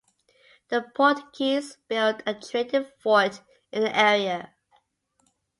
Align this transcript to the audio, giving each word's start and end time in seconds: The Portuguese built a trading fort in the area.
The 0.69 0.81
Portuguese 0.95 1.77
built 1.87 2.23
a 2.25 2.33
trading 2.33 2.87
fort 3.03 3.39
in 3.71 3.83
the 3.83 3.95
area. 3.95 4.51